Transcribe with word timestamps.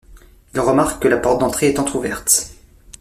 Il 0.55 0.59
remarque 0.59 1.03
que 1.03 1.07
la 1.07 1.17
porte 1.17 1.41
d'entrée 1.41 1.67
est 1.67 1.77
entrouverte. 1.77 2.55